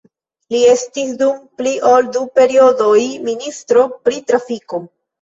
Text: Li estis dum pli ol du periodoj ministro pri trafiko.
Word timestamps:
Li 0.53 0.61
estis 0.71 1.11
dum 1.19 1.35
pli 1.61 1.75
ol 1.91 2.11
du 2.17 2.25
periodoj 2.41 2.97
ministro 3.31 3.89
pri 4.03 4.29
trafiko. 4.35 4.87